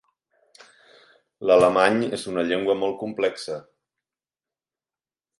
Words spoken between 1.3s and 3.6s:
L'alemany és una llengua molt complexa.